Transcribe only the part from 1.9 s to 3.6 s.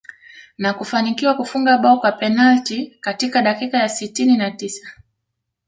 kwa penalti katika